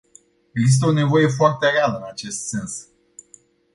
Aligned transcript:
Există 0.51 0.85
o 0.85 0.91
nevoie 0.91 1.27
foarte 1.27 1.69
reală 1.69 1.97
în 1.97 2.03
acest 2.07 2.47
sens. 2.47 2.87